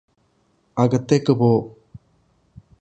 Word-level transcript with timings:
അകത്തേക്ക് 0.77 1.33
പോ 1.33 1.51